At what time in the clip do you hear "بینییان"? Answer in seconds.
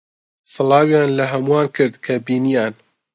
2.25-2.73